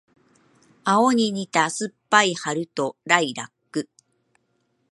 [0.83, 3.87] 青に似た酸っぱい春とライラック